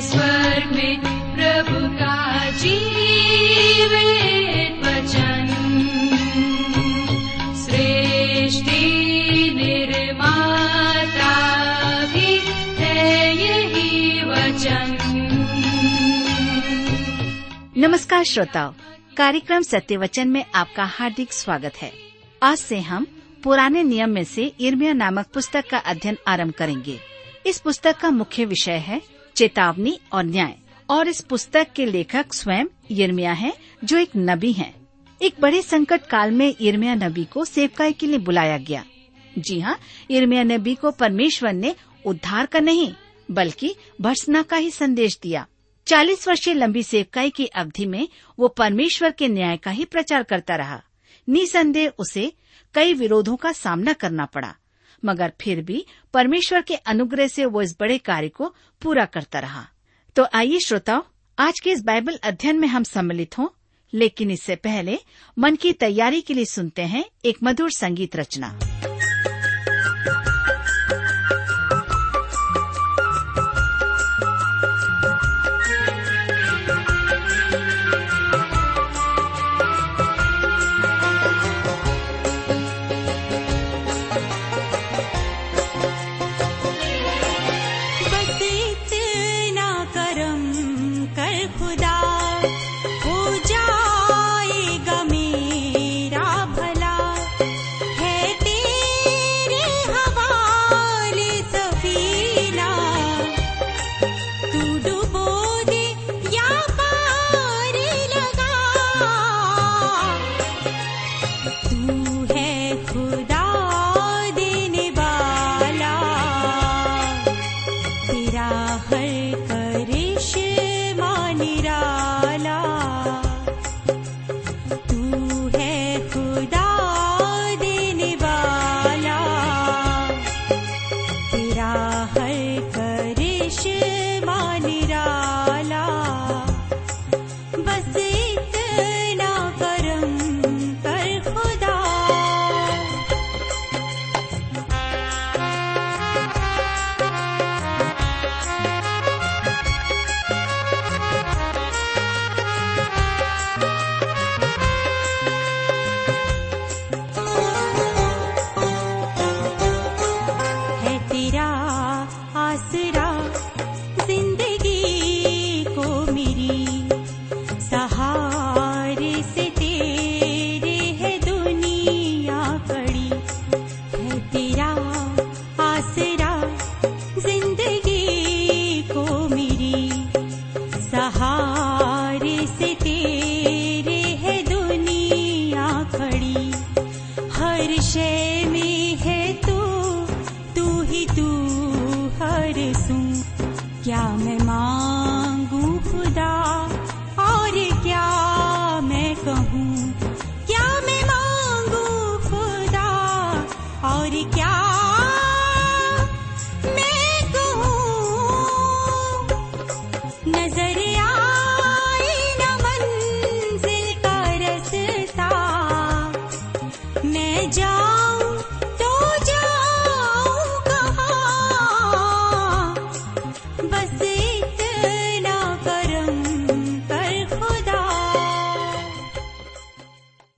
[0.00, 1.00] स्वर्ग में
[1.34, 2.46] प्रभु का
[4.90, 5.46] वचन।
[7.56, 8.80] सृष्टि
[9.56, 10.44] निर्माता
[12.06, 12.40] भी
[12.84, 14.98] है यही वचन।
[17.76, 18.72] नमस्कार श्रोताओं,
[19.16, 21.92] कार्यक्रम सत्य वचन में आपका हार्दिक स्वागत है।
[22.42, 23.06] आज से हम
[23.44, 27.00] पुराने नियम में से इर्मिया नामक पुस्तक का अध्ययन आरंभ करेंगे।
[27.46, 30.58] इस पुस्तक का मुख्य विषय है चेतावनी और न्याय।
[30.90, 33.52] और इस पुस्तक के लेखक स्वयं यिर्मिया हैं,
[33.84, 34.88] जो एक नबी हैं।
[35.22, 38.84] एक बड़े संकट काल में इर्मिया नबी को सेवकाई के लिए बुलाया गया।
[39.38, 39.78] जी हाँ
[40.10, 41.74] इर्मिया नबी को परमेश्वर ने
[42.06, 42.94] उद्धार का नहीं,
[43.30, 45.46] बल्कि भर्सना का ही संदेश दिया।
[45.86, 50.56] चालीस वर्षीय लंबी सेवकाई की अवधि में वो परमेश्वर के न्याय का ही प्रचार करता
[50.56, 50.82] रहा।
[51.28, 52.32] निसंदेह उसे
[52.74, 54.54] कई विरोधों का सामना करना पड़ा।
[55.04, 59.66] मगर फिर भी परमेश्वर के अनुग्रह से वो इस बड़े कार्य को पूरा करता रहा।
[60.16, 61.02] तो आइए श्रोताओं,
[61.38, 63.48] आज के इस बाइबल अध्ययन में हम सम्मिलित हों,
[63.94, 64.98] लेकिन इससे पहले
[65.38, 68.58] मन की तैयारी के लिए सुनते हैं एक मधुर संगीत रचना।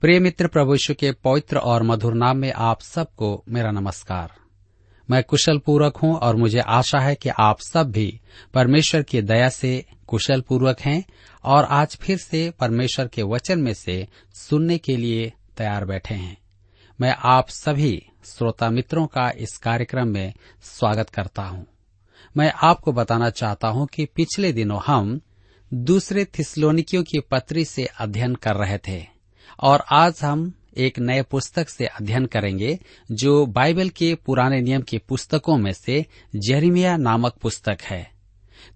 [0.03, 4.31] प्रिय मित्र प्रभु के पवित्र और मधुर नाम में आप सबको मेरा नमस्कार।
[5.09, 8.21] मैं कुशल पूर्वक हूँ और मुझे आशा है कि आप सब भी
[8.53, 11.05] परमेश्वर की दया से कुशल पूर्वक हैं
[11.43, 16.37] और आज फिर से परमेश्वर के वचन में से सुनने के लिए तैयार बैठे हैं।
[17.01, 21.65] मैं आप सभी श्रोता मित्रों का इस कार्यक्रम में स्वागत करता हूँ।
[22.37, 25.21] मैं आपको बताना चाहता हूँ कि पिछले दिनों हम
[25.73, 29.12] दूसरे थिस्लोनिकियों की पत्री से अध्ययन कर रहे थे।
[29.59, 32.79] और आज हम एक नए पुस्तक से अध्ययन करेंगे,
[33.11, 36.05] जो बाइबल के पुराने नियम की पुस्तकों में से
[36.35, 38.13] जेरिमिया नामक पुस्तक है।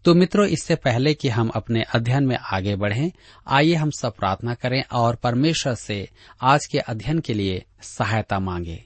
[0.06, 3.12] तो मित्रों, इससे पहले कि हम अपने अध्ययन में आगे बढ़ें,
[3.48, 6.10] आइए हम सब प्रार्थना करें और परमेश्वर से
[6.42, 8.86] आज के अध्ययन के लिए सहायता मांगे।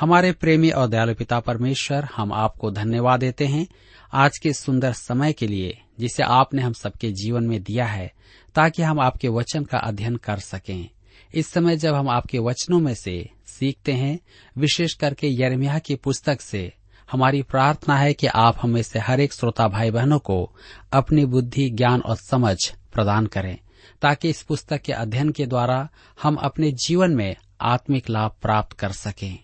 [0.00, 3.66] हमारे प्रेमी और दयालु पिता परमेश्वर, हम आपको धन्यवाद देते हैं
[4.12, 8.12] आज के सुंदर समय के लिए, जिसे आपने हम सबके जीवन में दिया है,
[8.54, 10.88] ताकि हम आपके वचन का अध्ययन कर सकें।
[11.34, 14.18] इस समय जब हम आपके वचनों में से सीखते हैं,
[14.58, 16.72] विशेष करके यरमिया की पुस्तक से,
[17.12, 20.52] हमारी प्रार्थना है कि आप हमें से हर एक श्रोता भाई बहनों को
[20.92, 23.58] अपनी बुद्धि, ज्ञान और समझ प्रदान करें,
[24.02, 25.88] ताकि इस पुस्तक के अध्ययन के द्वारा
[26.22, 29.38] हम अपने जीवन में आत्मिक लाभ प्राप्त कर सकें।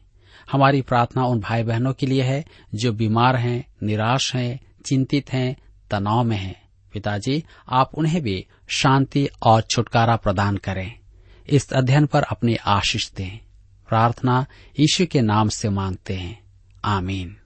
[0.52, 2.44] हमारी प्रार्थना उन भाई बहनों के लिए है
[2.74, 5.56] जो बीमार हैं, निराश हैं, चिंतित हैं,
[5.90, 10.99] तनाव में हैं। पिताजी, आप उन्हें भी शांति और छुटकारा प्रदान करें।
[11.48, 13.38] इस अध्ययन पर अपनी आशीष दें।
[13.88, 14.46] प्रार्थना
[14.80, 16.40] यीशु के नाम से मांगते हैं।
[16.84, 17.36] आमीन।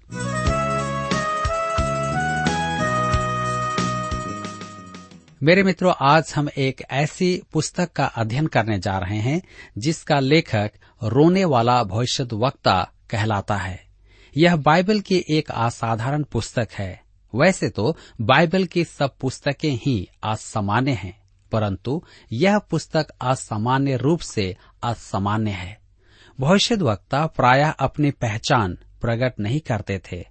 [5.43, 9.43] मेरे मित्रों, आज हम एक ऐसी पुस्तक का अध्ययन करने जा रहे हैं,
[9.79, 10.71] जिसका लेखक
[11.03, 13.87] रोने वाला भविष्य वक्ता कहलाता है।
[14.37, 17.03] यह बाइबल की एक असाधारण पुस्तक है।
[17.35, 21.24] वैसे तो बाइबल की सब पुस्तकें ही असामान्य हैं।
[21.55, 22.03] परंतु
[22.33, 25.81] यह पुस्तक असामान्य रूप से असामान्य है।
[26.41, 30.25] भविष्य वक्ता प्रायः अपनी पहचान प्रकट नहीं करते थे।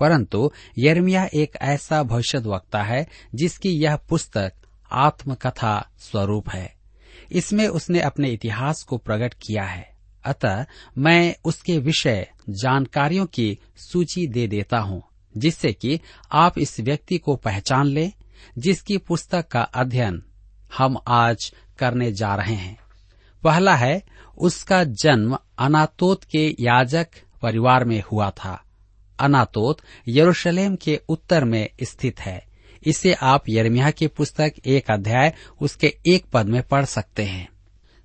[0.00, 4.52] परंतु यर्मिया एक ऐसा भविष्य वक्ता है जिसकी यह पुस्तक
[4.92, 6.74] आत्मकथा स्वरूप है।
[7.32, 10.66] इसमें उसने अपने इतिहास को प्रकट किया है। अतः
[10.98, 15.02] मैं उसके विषय जानकारियों की सूची दे देता हूँ,
[15.36, 16.00] जिससे कि
[16.32, 18.12] आप इस व्यक्ति को पहचान लें,
[18.58, 20.22] जिसकी पुस्तक का अध्ययन
[20.78, 22.78] हम आज करने जा रहे हैं।
[23.44, 24.02] पहला है,
[24.38, 27.06] उसका जन्म अनातोत के याजक
[27.42, 28.64] परिवार में हुआ था।
[29.20, 29.78] अनातोत
[30.08, 32.46] यरूशलेम के उत्तर में स्थित है।
[32.86, 37.48] इसे आप यर्मिया की पुस्तक एक अध्याय उसके एक पद में पढ़ सकते हैं।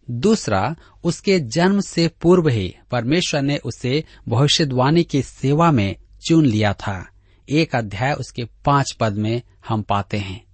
[0.10, 5.96] दूसरा, उसके जन्म से पूर्व ही परमेश्वर ने उसे भविष्यवाणी की सेवा में
[6.28, 7.10] चुन लिया था।
[7.50, 10.46] एक अध्याय उसके पाँच पद में हम पाते हैं।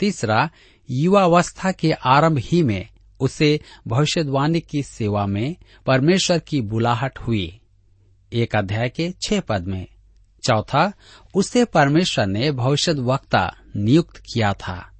[0.00, 0.50] तीसरा
[0.92, 2.88] युवावस्था के आरंभ ही में
[3.20, 5.56] उसे भविष्यवाणी की सेवा में
[5.86, 7.60] परमेश्वर की बुलाहट हुई।
[8.32, 9.86] एक अध्याय के छह पद में,
[10.44, 10.92] चौथा,
[11.34, 14.90] उसे परमेश्वर ने भविष्य वक्ता नियुक्त किया था।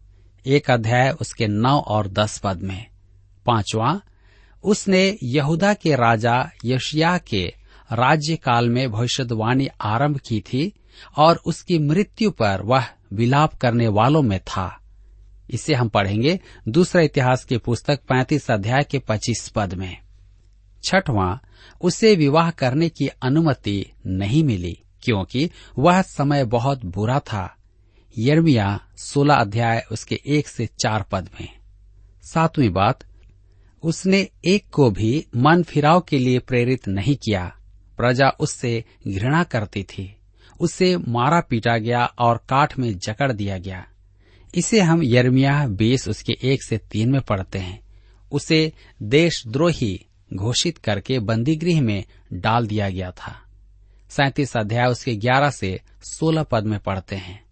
[0.47, 2.87] एक अध्याय उसके नौ और दस पद में,
[3.47, 4.01] पांचवा,
[4.65, 7.55] उसने यहूदा के राजा यशिया के
[7.93, 10.73] राज्य काल में भविष्यवाणी आरंभ की थी
[11.17, 14.79] और उसकी मृत्यु पर वह विलाप करने वालों में था।
[15.53, 19.97] इसे हम पढ़ेंगे दूसरा इतिहास की पुस्तक पैंतीस अध्याय के पच्चीस पद में।
[20.85, 21.37] छठवां,
[21.81, 27.57] उसे विवाह करने की अनुमति नहीं मिली, क्योंकि वह समय बहुत बुरा था।
[28.19, 31.49] यर्मिया सोलह अध्याय उसके एक से चार पद में।
[32.23, 33.01] सातवीं बात,
[33.83, 37.57] उसने एक को भी मन फिराव के लिए प्रेरित नहीं किया।
[37.97, 40.17] प्रजा उससे घृणा करती थी।
[40.61, 43.87] उसे मारा पीटा गया और काठ में जकड़ दिया गया।
[44.55, 47.81] इसे हम यर्मिया बीस उसके एक से तीन में पढ़ते हैं।
[48.33, 48.73] उसे
[49.03, 53.43] देशद्रोही घोषित करके बंदीगृह में डाल दिया गया था।
[54.11, 57.45] सैतीस अध्याय उसके ग्यारह से सोलह पद में पढ़ते हैं।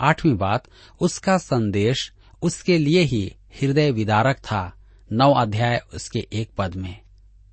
[0.00, 0.64] आठवीं बात,
[1.00, 2.12] उसका संदेश
[2.42, 4.72] उसके लिए ही हृदय विदारक था,
[5.12, 6.98] नौ अध्याय उसके एक पद में।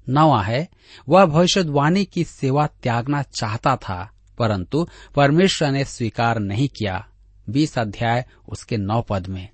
[0.10, 0.70] नवा है
[1.10, 7.08] वह भविष्यवाणी की सेवा त्यागना चाहता था, परंतु परमेश्वर ने स्वीकार नहीं किया।
[7.50, 9.50] बीस अध्याय उसके नौ पद में।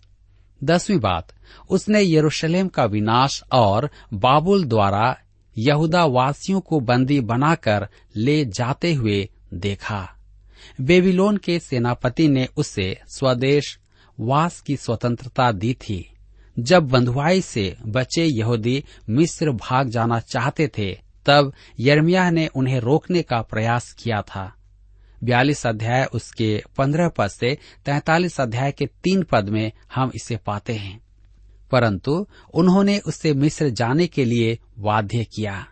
[0.63, 1.33] दसवीं बात,
[1.69, 5.17] उसने यरूशलेम का विनाश और बाबुल द्वारा
[5.57, 10.15] यहूदा वासियों को बंदी बनाकर ले जाते हुए देखा।
[10.81, 13.79] बेबीलोन के सेनापति ने उसे स्वदेश
[14.19, 16.13] वास की स्वतंत्रता दी थी।
[16.59, 23.21] जब बंधुआई से बचे यहूदी मिस्र भाग जाना चाहते थे, तब यर्मिया ने उन्हें रोकने
[23.21, 24.53] का प्रयास किया था।
[25.23, 30.73] बयालीस अध्याय उसके पंद्रह पद से तैतालीस अध्याय के तीन पद में हम इसे पाते
[30.73, 31.01] हैं।
[31.71, 35.67] परंतु उन्होंने उससे मिस्र जाने के लिए बाध्य किया।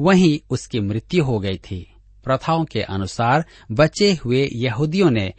[0.00, 1.92] वहीं उसकी मृत्यु हो गई थी।
[2.24, 5.32] प्रथाओं के अनुसार बचे हुए यहूदियों ने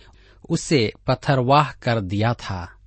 [0.49, 2.77] उसे पत्थरवाह कर दिया था।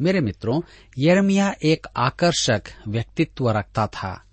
[0.00, 0.60] मेरे मित्रों
[0.98, 4.24] यर्मिया एक आकर्षक व्यक्तित्व रखता था।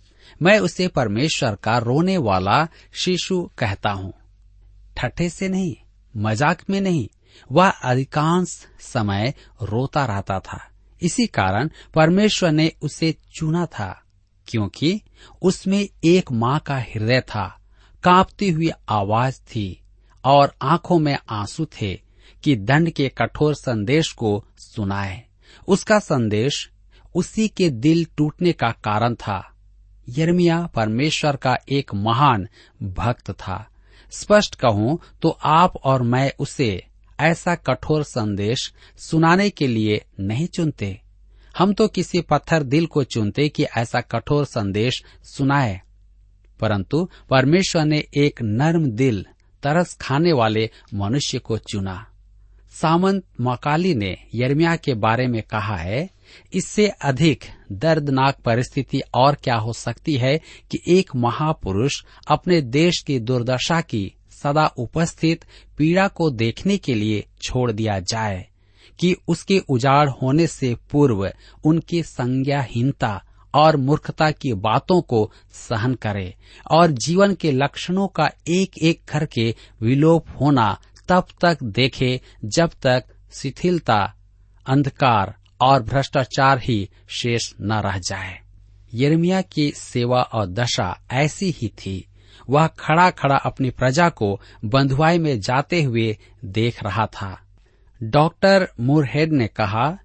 [0.42, 4.14] मैं उसे परमेश्वर का रोने वाला शिशु कहता हूँ।
[4.98, 5.76] ठट्ठे से नहीं,
[6.18, 7.08] मज़ाक में नहीं,
[7.52, 9.34] वह अधिकांश समय
[9.64, 10.68] रोता रहता था।
[11.02, 14.04] इसी कारण परमेश्वर ने उसे चुना था,
[14.48, 15.02] क्योंकि
[15.42, 17.60] उसमें एक माँ का हृदय था,
[18.04, 19.82] कांपती हुई आवाज़ थी
[20.26, 21.94] और आँखों में आँसू थे
[22.44, 25.24] कि दंड के कठोर संदेश को सुनाए।
[25.68, 26.70] उसका संदेश
[27.16, 29.48] उसी के दिल टूटने का कारण था।
[30.10, 32.48] यर्मिया परमेश्वर का एक महान
[32.84, 33.68] भक्त था।
[34.12, 36.86] स्पष्ट कहूँ तो आप और मैं उसे
[37.20, 41.02] ऐसा कठोर संदेश सुनाने के लिए नहीं चुनते।
[41.58, 45.82] हम तो किसी पत्थर दिल को चुनते कि ऐसा कठोर संदेश सुनाए।
[46.60, 49.26] परंतु परमेश्वर ने एक नर्म दिल,
[49.64, 52.08] तरस खाने वाले मनुष्य को चुना।
[52.82, 56.10] सामंत मकाली ने यर्मिया के बारे में कहा है
[56.54, 60.38] इससे अधिक दर्दनाक परिस्थिति और क्या हो सकती है
[60.72, 65.46] कि एक महापुरुष अपने देश की दुर्दशा की सदा उपस्थित
[65.78, 68.48] पीड़ा को देखने के लिए छोड़ दिया जाए,
[69.00, 71.32] कि उसके उजाड़ होने से पूर्व
[71.64, 73.24] उनकी संज्ञाहीनता
[73.56, 76.36] और मूर्खता की बातों को सहन करे
[76.72, 83.04] और जीवन के लक्षणों का एक एक करके विलोप होना तब तक देखे जब तक
[83.34, 84.14] शिथिलता,
[84.66, 88.40] अंधकार और भ्रष्टाचार ही शेष न रह जाए।
[88.94, 92.08] यर्मिया की सेवा और दशा ऐसी ही थी।
[92.50, 97.42] वह खड़ा खड़ा अपनी प्रजा को बंधुआई में जाते हुए देख रहा था।
[98.04, 99.98] डॉक्टर मुरहेड ने कहा,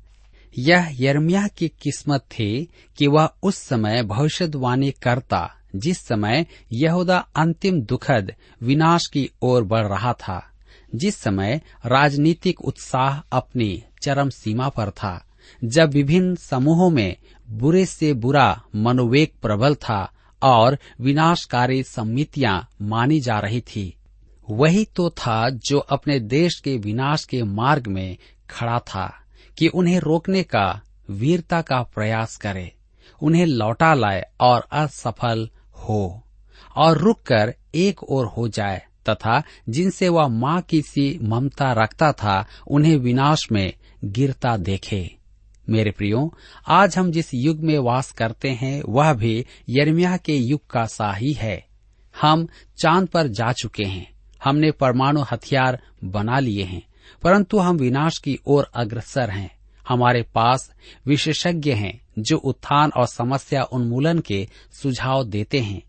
[0.59, 7.81] यह यर्मिया की किस्मत थी कि वह उस समय भविष्यवाणी करता, जिस समय यहूदा अंतिम
[7.81, 10.51] दुखद विनाश की ओर बढ़ रहा था,
[10.95, 15.26] जिस समय राजनीतिक उत्साह अपनी चरम सीमा पर था।
[15.65, 17.17] जब विभिन्न समूहों में
[17.51, 20.13] बुरे से बुरा मनोवेग प्रबल था
[20.43, 23.93] और विनाशकारी समितियाँ मानी जा रही थी,
[24.51, 28.17] वही तो था जो अपने देश के विनाश के मार्ग में
[28.51, 29.07] खड़ा था
[29.59, 32.73] कि उन्हें रोकने का, वीरता का प्रयास करे,
[33.23, 36.23] उन्हें लौटा लाए और असफल हो,
[36.77, 42.47] और रुककर एक ओर हो जाए, तथा जिनसे वह माँ की सी ममता रखता था,
[42.69, 43.73] उन्हें विनाश में
[44.05, 45.17] गिरता देखे।
[45.69, 46.35] मेरे प्रियो,
[46.69, 51.13] आज हम जिस युग में वास करते हैं, वह भी यर्मिया के युग का सा
[51.13, 51.67] ही है।
[52.21, 54.13] हम चाँद पर जा चुके हैं।
[54.45, 56.83] हमने परमाणु हथियार बना लिए हैं,
[57.23, 59.57] परंतु हम विनाश की ओर अग्रसर हैं।
[59.89, 60.73] हमारे पास
[61.07, 64.49] विशेषज्ञ हैं, जो उत्थान और समस्या उन्मूलन के
[64.83, 65.83] सुझाव देते हैं।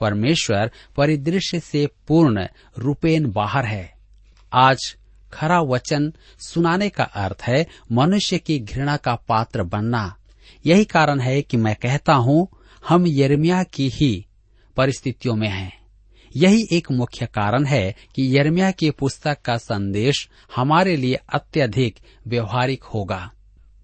[0.00, 2.46] परमेश्वर परिदृश्य से पूर्ण
[2.78, 3.94] रूपेण बाहर है।
[4.52, 4.97] आज
[5.32, 10.16] खरा वचन सुनाने का अर्थ है मनुष्य की घृणा का पात्र बनना।
[10.66, 12.48] यही कारण है कि मैं कहता हूँ,
[12.88, 14.26] हम यर्मिया की ही
[14.76, 15.78] परिस्थितियों में हैं।
[16.36, 22.82] यही एक मुख्य कारण है कि यर्मिया की पुस्तक का संदेश हमारे लिए अत्यधिक व्यवहारिक
[22.82, 23.30] होगा।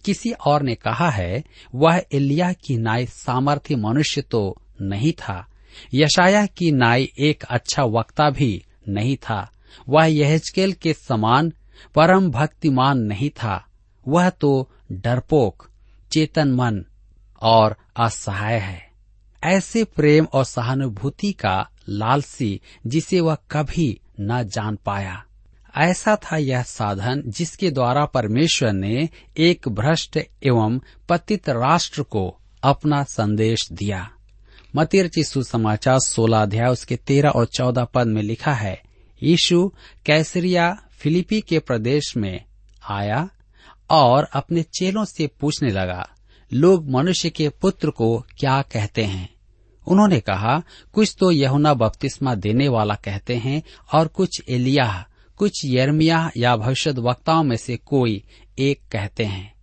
[0.05, 5.47] किसी और ने कहा है, वह एलिया की नाई सामर्थ्य मनुष्य तो नहीं था
[5.95, 9.51] यशाया की नाई एक अच्छा वक्ता भी नहीं था।
[9.89, 11.53] वह यहजकेल के समान
[11.95, 13.67] परम भक्तिमान नहीं था।
[14.09, 15.69] वह तो डरपोक
[16.13, 16.85] चेतन मन
[17.43, 18.91] और असहाय है।
[19.45, 25.25] ऐसे प्रेम और सहानुभूति का लालसी जिसे वह कभी न जान पाया।
[25.77, 33.03] ऐसा था यह साधन जिसके द्वारा परमेश्वर ने एक भ्रष्ट एवं पतित राष्ट्र को अपना
[33.05, 34.11] संदेश दिया।
[34.77, 38.83] मतिरची सुसमाचार सोलह अध्याय उसके तेरह और चौदह पद में लिखा है
[39.25, 39.73] यीशु
[40.07, 42.45] कैसरिया फिलिपी के प्रदेश में
[42.91, 43.29] आया
[43.91, 46.09] और अपने चेलों से पूछने लगा,
[46.53, 49.35] लोग मनुष्य के पुत्र को क्या कहते हैं?
[49.87, 50.63] उन्होंने कहा,
[50.93, 53.63] कुछ तो यहुना बपतिस्मा देने वाला कहते हैं
[53.95, 58.25] और कुछ एलिया कुछ यर्मिया या भविष्य वक्ताओं में से कोई
[58.59, 59.55] एक कहते हैं।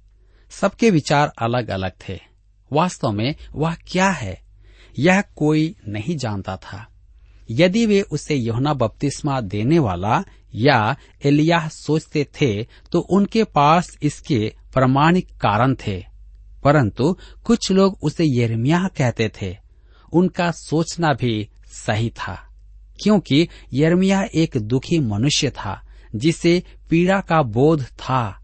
[0.50, 2.20] सबके विचार अलग अलग थे।
[2.74, 4.41] वास्तव में वह क्या है,
[5.00, 6.90] यह कोई नहीं जानता था।
[7.60, 10.24] यदि वे उसे यहुना बपतिस्मा देने वाला
[10.55, 16.03] या एलिया सोचते थे तो उनके पास इसके प्रमाणिक कारण थे।
[16.63, 19.58] परंतु कुछ लोग उसे यर्मिया कहते थे।
[20.13, 22.36] उनका सोचना भी सही था,
[23.03, 25.81] क्योंकि यरमिया एक दुखी मनुष्य था,
[26.15, 28.39] जिसे पीड़ा का बोध था।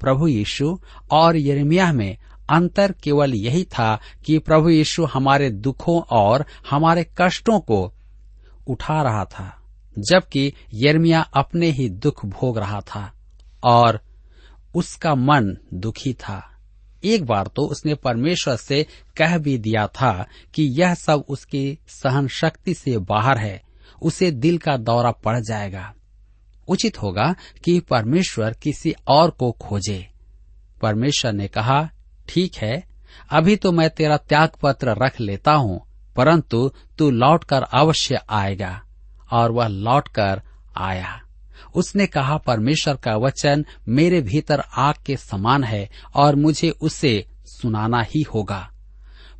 [0.00, 0.78] प्रभु यीशु
[1.10, 2.16] और यर्मिया में
[2.50, 7.92] अंतर केवल यही था कि प्रभु यीशु हमारे दुखों और हमारे कष्टों को
[8.70, 9.56] उठा रहा था,
[9.96, 13.10] जबकि यर्मिया अपने ही दुख भोग रहा था
[13.64, 14.00] और
[14.74, 16.42] उसका मन दुखी था।
[17.04, 18.82] एक बार तो उसने परमेश्वर से
[19.16, 20.12] कह भी दिया था
[20.54, 23.62] कि यह सब उसकी सहन शक्ति से बाहर है,
[24.02, 25.92] उसे दिल का दौरा पड़ जाएगा।
[26.68, 27.34] उचित होगा
[27.64, 30.06] कि परमेश्वर किसी और को खोजे।
[30.82, 31.88] परमेश्वर ने कहा,
[32.28, 32.82] ठीक है,
[33.30, 35.80] अभी तो मैं तेरा त्याग पत्र रख लेता हूँ
[36.20, 38.82] परंतु तू लौटकर अवश्य आएगा,
[39.32, 40.42] और वह लौटकर
[40.76, 41.20] आया।
[41.74, 48.02] उसने कहा, परमेश्वर का वचन मेरे भीतर आग के समान है, और मुझे उसे सुनाना
[48.02, 48.70] ही होगा।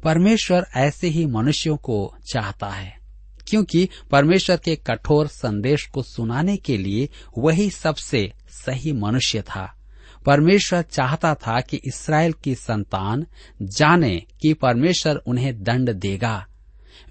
[0.05, 2.99] परमेश्वर ऐसे ही मनुष्यों को चाहता है,
[3.49, 7.09] क्योंकि परमेश्वर के कठोर संदेश को सुनाने के लिए
[7.39, 9.77] वही सबसे सही मनुष्य था।
[10.27, 13.27] परमेश्वर चाहता था कि इसराइल की संतान
[13.63, 16.47] जाने कि परमेश्वर उन्हें दंड देगा।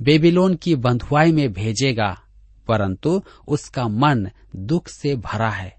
[0.02, 2.22] बेबीलोन की बंधुआई में भेजेगा,
[2.68, 5.76] परंतु उसका मन दुख से भरा है।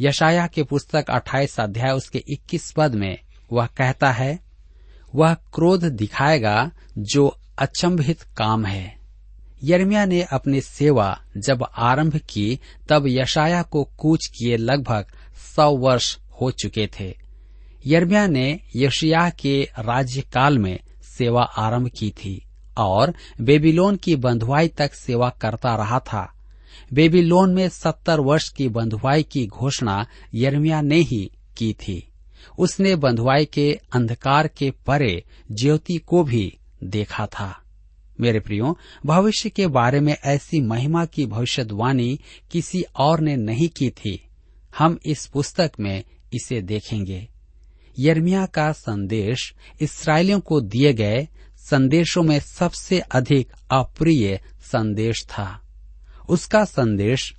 [0.00, 3.18] यशाया के पुस्तक 28 अध्याय उसके 21 पद में
[3.52, 4.40] वह कहता है,
[5.14, 8.96] वह क्रोध दिखाएगा जो अचंभित काम है।
[9.64, 15.06] यर्मिया ने अपनी सेवा जब आरंभ की, तब यशाया को कूच किए लगभग
[15.56, 17.16] सौ वर्ष हो चुके थे।
[17.86, 22.45] यर्मिया ने यशिया के राज्यकाल में सेवा आरंभ की थी।
[22.78, 26.32] और बेबीलोन की बंधुआई तक सेवा करता रहा था।
[26.92, 32.08] बेबीलोन में सत्तर वर्ष की बंधुआई की घोषणा यर्मिया ने ही की थी।
[32.58, 37.62] उसने बंधुआई के अंधकार के परे ज्योति को भी देखा था।
[38.20, 43.90] मेरे प्रियो, भविष्य के बारे में ऐसी महिमा की भविष्यवाणी किसी और ने नहीं की
[43.90, 44.22] थी।
[44.78, 46.04] हम इस पुस्तक में
[46.34, 47.28] इसे देखेंगे।
[47.98, 51.28] यर्मिया का संदेश इसराइलियों को दिए गए
[51.70, 55.62] संदेशों में सबसे अधिक अप्रिय संदेश था।
[56.28, 57.34] उसका संदेश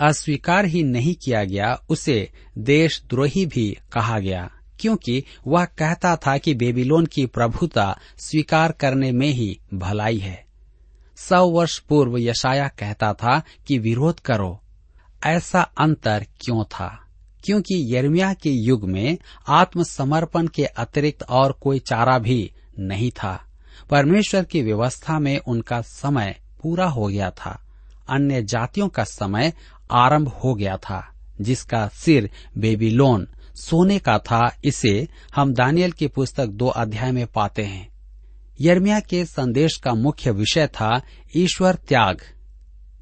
[0.00, 6.54] अस्वीकार ही नहीं किया गया, उसे देशद्रोही भी कहा गया, क्योंकि वह कहता था कि
[6.54, 10.44] बेबीलोन की प्रभुता स्वीकार करने में ही भलाई है।
[11.16, 14.60] सौ वर्ष पूर्व यशाया कहता था कि विरोध करो,
[15.24, 17.06] ऐसा अंतर क्यों था?
[17.44, 19.18] क्योंकि यर्मिया के युग में
[19.48, 23.44] आत्मसमर्पण के अतिरिक्त और कोई चारा भी नहीं था।
[23.90, 27.66] परमेश्वर की व्यवस्था में उनका समय पूरा हो गया था।
[28.08, 29.52] अन्य जातियों का समय
[29.90, 36.46] आरंभ हो गया था, जिसका सिर बेबीलोन सोने का था। इसे हम दानियल की पुस्तक
[36.46, 37.90] दो अध्याय में पाते हैं।
[38.60, 41.02] यर्मिया के संदेश का मुख्य विषय था
[41.36, 42.20] ईश्वर त्याग,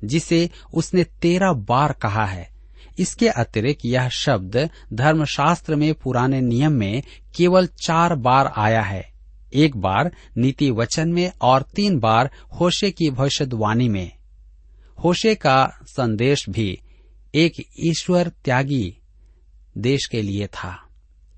[0.04, 2.50] जिसे उसने तेरह बार कहा है।
[2.98, 7.02] इसके अतिरिक्त यह शब्द धर्मशास्त्र में पुराने नियम में
[7.36, 9.07] केवल चार बार आया है।
[9.54, 14.12] एक बार नीति वचन में और तीन बार होशे की भविष्यवाणी में।
[15.04, 16.78] होशे का संदेश भी
[17.34, 18.98] एक ईश्वर त्यागी
[19.78, 20.88] देश के लिए था।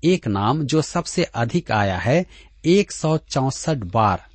[0.03, 2.25] एक नाम जो सबसे अधिक आया है,
[2.65, 4.25] एक सौ चौसठ बार।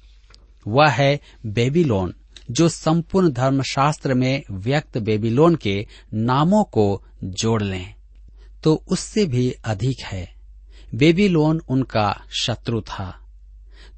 [0.66, 2.14] वह है बेबीलोन,
[2.50, 7.94] जो संपूर्ण धर्मशास्त्र में व्यक्त बेबीलोन के नामों को जोड़ लें।
[8.62, 10.34] तो उससे भी अधिक है।
[10.94, 13.25] बेबीलोन उनका शत्रु था।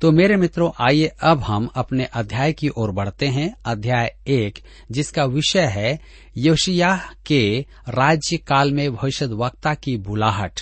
[0.01, 4.59] तो मेरे मित्रों, आइए अब हम अपने अध्याय की ओर बढ़ते हैं। अध्याय एक,
[4.91, 6.01] जिसका विषय है
[6.37, 10.61] योशिया के राज्य काल में भविष्य वक्ता की बुलाहट।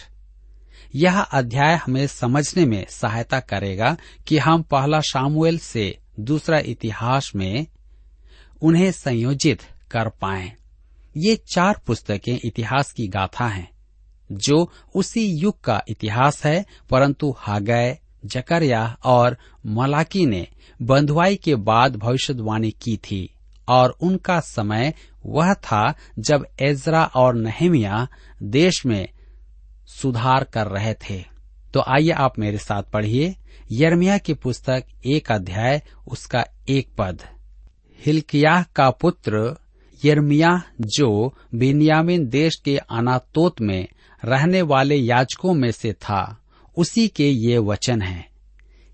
[0.94, 3.96] यह अध्याय हमें समझने में सहायता करेगा
[4.26, 7.66] कि हम पहला शामुएल से दूसरा इतिहास में
[8.62, 10.52] उन्हें संयोजित कर पाए।
[11.16, 13.70] ये चार पुस्तकें इतिहास की गाथा हैं,
[14.32, 19.36] जो उसी युग का इतिहास है, परंतु हागय जकरिया और
[19.66, 20.46] मलाकी ने
[20.82, 23.30] बंधुआई के बाद भविष्यवाणी की थी,
[23.68, 24.94] और उनका समय
[25.26, 28.08] वह था जब एजरा और नहेमिया
[28.42, 29.08] देश में
[29.86, 31.24] सुधार कर रहे थे।
[31.74, 33.36] तो आइए आप मेरे साथ पढ़िए
[33.72, 37.22] यर्मिया की पुस्तक एक अध्याय, उसका एक पद।
[38.06, 39.56] हिलकिया का पुत्र
[40.04, 43.88] यर्मिया जो बिन्यामिन देश के अनातोत में
[44.24, 46.38] रहने वाले याजकों में से था
[46.76, 48.28] उसी के ये वचन हैं।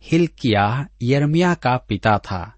[0.03, 2.55] हिलकिया यर्मिया का पिता था।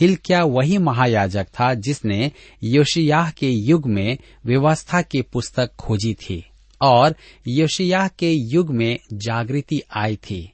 [0.00, 2.32] हिलकिया वही महायाजक था जिसने
[2.64, 6.44] योशियाह के युग में व्यवस्था की पुस्तक खोजी थी
[6.82, 7.14] और
[7.48, 10.52] योशियाह के युग में जागृति आई थी।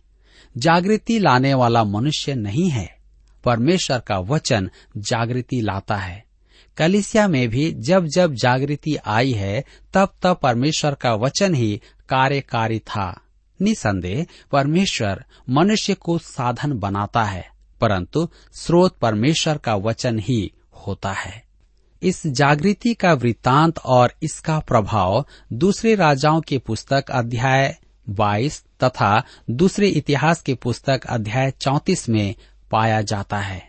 [0.57, 2.97] जागृति लाने वाला मनुष्य नहीं है।
[3.45, 6.25] परमेश्वर का वचन जागृति लाता है।
[6.77, 12.79] कलिसिया में भी जब जब जागृति आई है, तब तब परमेश्वर का वचन ही कार्यकारी
[12.79, 13.21] था।
[13.63, 17.49] निसंदेह परमेश्वर मनुष्य को साधन बनाता है,
[17.81, 20.53] परंतु स्रोत परमेश्वर का वचन ही
[20.87, 21.49] होता है।
[22.03, 29.89] इस जागृति का वृत्तांत और इसका प्रभाव दूसरे राजाओं की पुस्तक अध्याय 22 तथा दूसरे
[29.89, 32.35] इतिहास की पुस्तक अध्याय 34 में
[32.71, 33.69] पाया जाता है।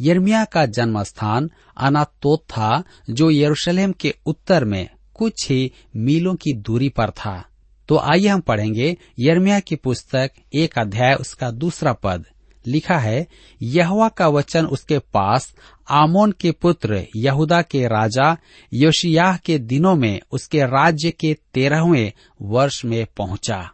[0.00, 6.52] यर्मिया का जन्म स्थान अनातोत था जो यरूशलेम के उत्तर में कुछ ही मीलों की
[6.52, 7.44] दूरी पर था।
[7.88, 12.24] तो आइए हम पढ़ेंगे यर्मिया की पुस्तक एक अध्याय, उसका दूसरा पद।
[12.66, 13.26] लिखा है,
[13.62, 15.54] यहवा का वचन उसके पास,
[15.88, 18.36] आमोन के पुत्र, यहूदा के राजा,
[18.72, 23.70] योशियाह के दिनों में उसके राज्य के तेरहवें वर्ष में पहुँचा।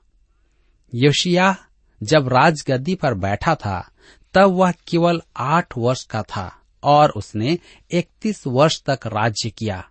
[0.94, 1.54] योशियाह
[2.02, 3.90] जब राजगद्दी पर बैठा था,
[4.34, 7.58] तब वह केवल आठ वर्ष का था और उसने
[7.90, 9.88] इकतीस वर्ष तक राज्य किया।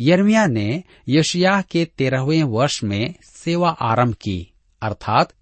[0.00, 5.32] यर्मिया ने योशियाह के तेरहवें वर्ष में सेवा आरंभ की, अर्थात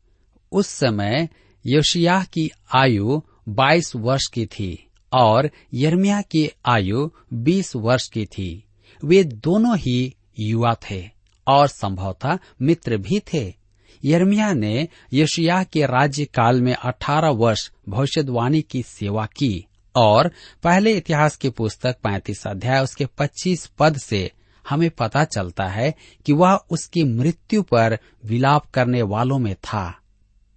[0.52, 1.28] उस समय
[1.66, 8.64] योशियाह की आयु 22 वर्ष की थी और यर्मिया की आयु 20 वर्ष की थी।
[9.04, 11.10] वे दोनों ही युवा थे
[11.48, 13.54] और संभवतः मित्र भी थे।
[14.04, 19.66] यर्मिया ने यशिया के राज्य काल में 18 वर्ष भविष्यवाणी की सेवा की
[19.96, 20.30] और
[20.62, 24.30] पहले इतिहास की पुस्तक 35 अध्याय उसके 25 पद से
[24.68, 25.94] हमें पता चलता है
[26.26, 29.94] कि वह उसकी मृत्यु पर विलाप करने वालों में था।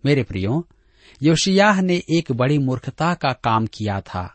[0.04, 0.65] मेरे प्रियो,
[1.21, 4.34] योशियाह ने एक बड़ी मूर्खता का काम किया था।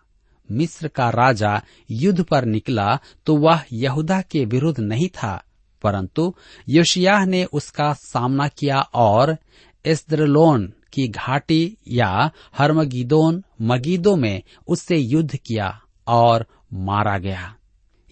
[0.51, 1.61] मिस्र का राजा
[1.91, 5.43] युद्ध पर निकला तो वह यहूदा के विरुद्ध नहीं था,
[5.83, 6.35] परंतु
[6.69, 9.37] योशियाह ने उसका सामना किया और
[9.85, 17.56] एस्द्रलोन की घाटी या हरमगीदोन, मगीदो में उससे युद्ध किया और मारा गया।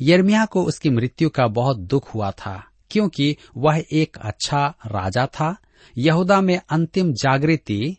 [0.00, 5.56] यर्मिया को उसकी मृत्यु का बहुत दुख हुआ था, क्योंकि वह एक अच्छा राजा था।
[5.98, 7.96] यहूदा में अंतिम जागृति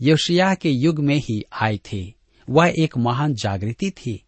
[0.00, 2.14] योशिया के युग में ही आई थी।
[2.50, 4.24] वह एक महान जागृति थी।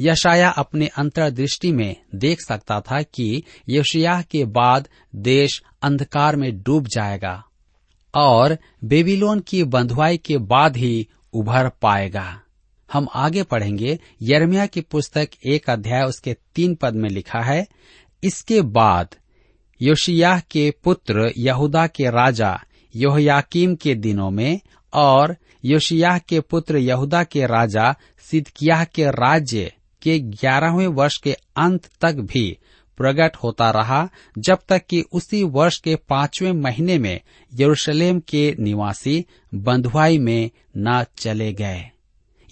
[0.00, 6.86] यशाया अपने अंतर्दृष्टि में देख सकता था कि योशिया के बाद देश अंधकार में डूब
[6.86, 7.44] जाएगा
[8.14, 12.40] और बेबीलोन की बंधुआई के बाद ही उभर पाएगा।
[12.92, 17.66] हम आगे पढ़ेंगे यरमिया की पुस्तक एक अध्याय उसके तीन पद में लिखा है,
[18.22, 19.14] इसके बाद
[19.80, 22.60] योशियाह के पुत्र यहूदा के राजा
[22.94, 24.60] योहयाकीम के दिनों में
[24.92, 27.94] और योशियाह के पुत्र यहूदा के राजा
[28.30, 32.58] सिदकियाह के राज्य के ग्यारहवें वर्ष के अंत तक भी
[32.98, 37.20] प्रकट होता रहा, जब तक कि उसी वर्ष के पाँचवें महीने में
[37.52, 41.90] यरूशलेम के निवासी बंधुआई में न चले गए।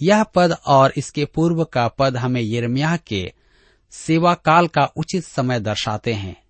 [0.03, 3.33] यह पद और इसके पूर्व का पद हमें यिर्मयाह के
[3.91, 6.43] सेवा काल का उचित समय दर्शाते हैं।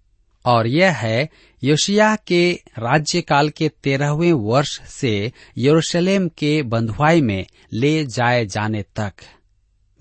[0.47, 1.29] और यह है
[1.65, 9.12] योशिया के राज्यकाल के तेरहवें वर्ष से यरूशलेम के बंधुआई में ले जाए जाने तक।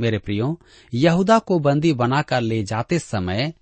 [0.01, 0.59] मेरे प्रियो,
[0.93, 3.53] यहूदा को बंदी बनाकर ले जाते समय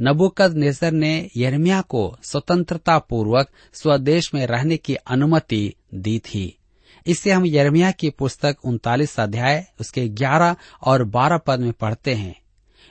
[0.00, 6.58] नबुकद नेसर ने यर्मिया को स्वतंत्रता पूर्वक स्वदेश में रहने की अनुमति दी थी।
[7.06, 12.40] इससे हम यरमिया की पुस्तक उनतालीस अध्याय, उसके ग्यारह और बारह पद में पढ़ते हैं।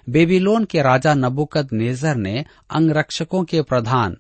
[0.10, 4.17] बेबीलोन के राजा नबुकद नेजर ने अंगरक्षकों के प्रधान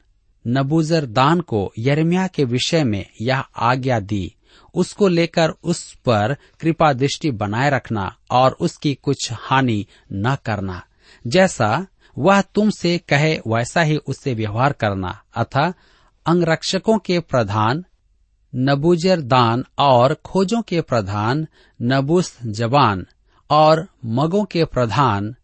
[0.47, 4.35] नबूजर दान को यरमिया के विषय में यह आज्ञा दी।
[4.73, 10.83] उसको लेकर उस पर कृपा दृष्टि बनाए रखना और उसकी कुछ हानि न करना।
[11.27, 15.73] जैसा, वह तुमसे कहे, वैसा ही उससे व्यवहार करना। अतः,
[16.25, 17.85] अंगरक्षकों के प्रधान
[18.57, 21.47] नबूजर दान और खोजों के प्रधान
[21.81, 23.07] नबूस जबान
[23.49, 25.35] और मगों के प्रधान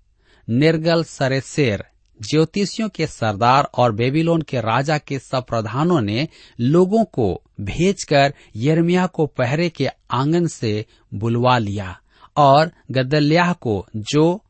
[0.50, 1.84] निर्गल सरेसेर
[2.22, 6.28] ज्योतिषियों के सरदार और बेबीलोन के राजा के सब प्रधानों ने
[6.60, 12.00] लोगों को भेजकर यर्मिया को पहरे के आँगन से बुलवा लिया
[12.38, 14.44] और गदल्याह को, जो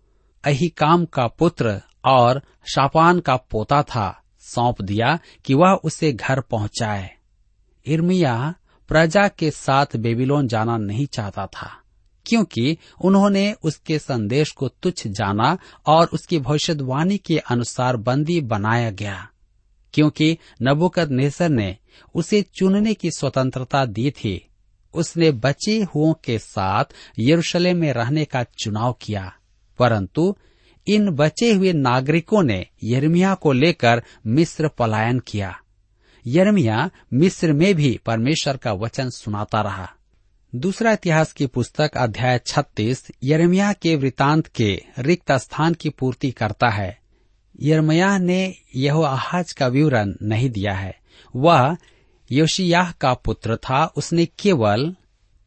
[0.43, 7.20] अहिकाम का पुत्र और शापान का पोता था, सौंप दिया कि वह उसे घर पहुँचाए।
[7.85, 8.53] इर्मिया
[8.89, 11.69] प्रजा के साथ बेबीलोन जाना नहीं चाहता था,
[12.25, 19.27] क्योंकि उन्होंने उसके संदेश को तुच्छ जाना और उसकी भविष्यवाणी के अनुसार बंदी बनाया गया,
[19.93, 21.75] क्योंकि नबुकद नेसर ने
[22.15, 24.39] उसे चुनने की स्वतंत्रता दी थी।
[24.93, 29.31] उसने बचे हुओं के साथ यरूशलेम में रहने का चुनाव किया,
[29.79, 30.35] परंतु
[30.87, 35.55] इन बचे हुए नागरिकों ने यर्मिया को लेकर मिस्र पलायन किया।
[36.27, 39.91] यर्मिया मिस्र में भी परमेश्वर का वचन सुनाता रहा।
[40.55, 46.69] दूसरा इतिहास की पुस्तक अध्याय 36 यरमिया के वृतांत के रिक्त स्थान की पूर्ति करता
[46.69, 46.99] है।
[47.61, 50.99] यर्मया ने यह आहाज का विवरण नहीं दिया है।
[51.35, 51.77] वह
[52.31, 54.95] योशियाह का पुत्र था, उसने केवल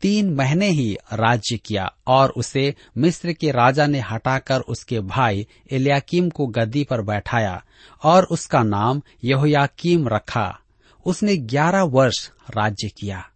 [0.00, 6.30] तीन महीने ही राज्य किया और उसे मिस्र के राजा ने हटाकर उसके भाई एलियाकीम
[6.30, 7.64] को गद्दी पर बैठाया
[8.02, 10.60] और उसका नाम यहोयाकीम रखा।
[11.06, 13.28] उसने ग्यारह वर्ष राज्य किया।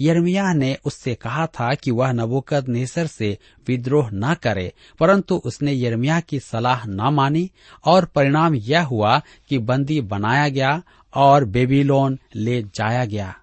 [0.00, 5.72] यर्मिया ने उससे कहा था कि वह नबोकद नेसर से विद्रोह न करे, परंतु उसने
[5.72, 7.50] यर्मिया की सलाह न मानी
[7.84, 10.82] और परिणाम यह हुआ कि बंदी बनाया गया
[11.14, 13.34] और बेबीलोन ले जाया गया।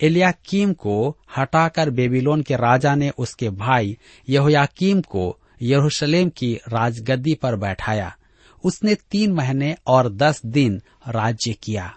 [0.00, 7.56] एलियाकीम को हटाकर बेबीलोन के राजा ने उसके भाई यहोयाकीम को यरूशलेम की राजगद्दी पर
[7.56, 8.16] बैठाया।
[8.64, 11.94] उसने तीन महीने और दस दिन राज्य किया।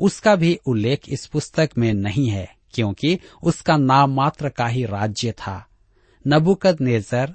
[0.00, 5.32] उसका भी उल्लेख इस पुस्तक में नहीं है, क्योंकि उसका नाम मात्र का ही राज्य
[5.32, 5.66] था।
[6.26, 7.34] नबुकद नेजर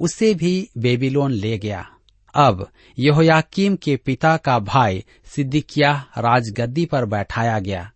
[0.00, 1.90] उसे भी बेबीलोन ले गया।
[2.34, 7.90] अब यहोयाकीम के पिता का भाई सिद्दिकिया राजगद्दी पर बैठाया गया।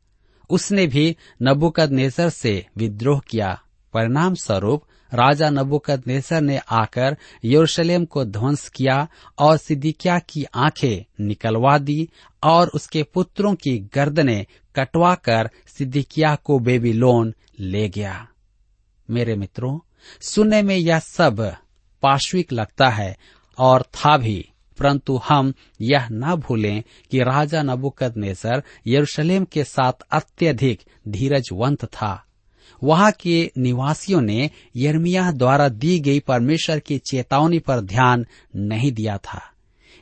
[0.51, 3.63] उसने भी नबुकद नेजर से विद्रोह किया।
[3.95, 4.83] परिणाम स्वरूप
[5.15, 12.09] राजा नबुकद नेसर ने आकर यरूशलेम को ध्वंस किया और सिद्दिकिया की आँखें निकलवा दी
[12.43, 18.29] और उसके पुत्रों की गर्दनें कटवाकर सिद्दिकिया को बेबीलोन ले गया।
[19.11, 19.79] मेरे मित्रों,
[20.21, 21.57] सुनने में यह सब
[22.03, 23.17] पाश्विक लगता है
[23.59, 29.93] और था भी, परंतु हम यह न भूलें कि राजा नबुकद नेसर यरूशलेम के साथ
[29.93, 32.25] अत्यधिक धीरजवंत था।
[32.83, 39.19] वहाँ के निवासियों ने यर्मिया द्वारा दी गई परमेश्वर की चेतावनी पर ध्यान नहीं दिया
[39.19, 39.41] था।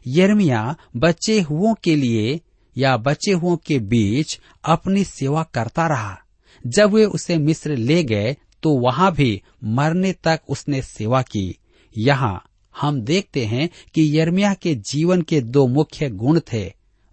[0.06, 2.40] यर्मिया बचे हुओं के लिए
[2.76, 6.18] या बचे हुओं के बीच अपनी सेवा करता रहा।
[6.66, 11.56] जब वे उसे मिस्र ले गए तो वहाँ भी मरने तक उसने सेवा की।
[11.98, 12.42] यहाँ
[12.80, 16.64] हम देखते हैं कि यर्मिया के जीवन के दो मुख्य गुण थे,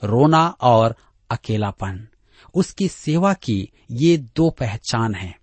[0.04, 0.95] रोना और
[1.30, 2.08] अकेलापन।
[2.56, 5.36] उसकी सेवा की ये दो पहचान हैं।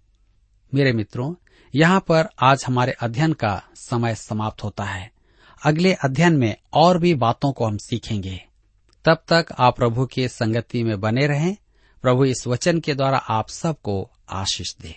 [0.75, 1.35] मेरे मित्रों,
[1.75, 5.11] यहाँ पर आज हमारे अध्ययन का समय समाप्त होता है।
[5.65, 8.45] अगले अध्ययन में और भी बातों को हम सीखेंगे।
[9.05, 11.57] तब तक आप प्रभु के संगति में बने रहें,
[12.03, 14.97] प्रभु इस वचन के द्वारा आप सबको आशीष दे।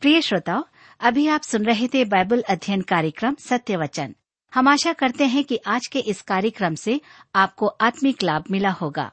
[0.00, 0.64] प्रिय श्रोताओ,
[1.00, 4.14] अभी आप सुन रहे थे बाइबल अध्ययन कार्यक्रम सत्य वचन।
[4.54, 7.00] हम आशा करते हैं कि आज के इस कार्यक्रम से
[7.34, 9.12] आपको आत्मिक लाभ मिला होगा।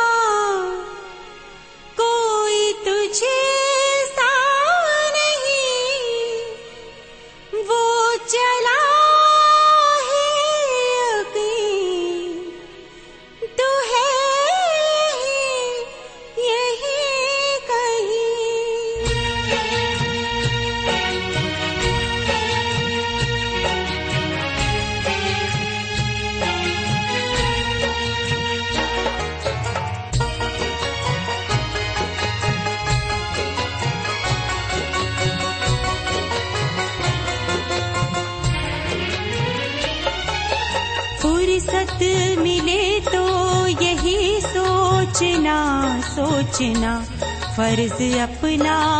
[47.81, 48.90] फ़र्ज़ अपना